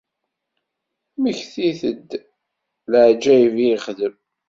Mmektit-d 1.15 2.09
d 2.19 2.21
leɛǧayeb 2.91 3.55
i 3.59 3.65
yexdem. 3.69 4.15